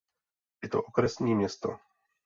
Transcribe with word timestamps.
Je 0.63 0.69
to 0.69 0.81
okresní 0.83 1.35
město. 1.35 1.77